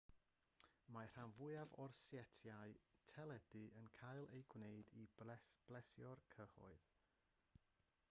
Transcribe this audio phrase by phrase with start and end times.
[0.95, 2.73] mae'r rhan fwyaf o setiau
[3.13, 5.09] teledu yn cael eu gwneud i
[5.67, 6.93] blesio'r cyhoedd